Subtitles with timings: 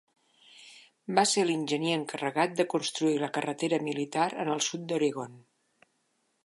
[1.19, 5.37] Va ser l'enginyer encarregat de construir la carretera militar en el sud d'Oregon.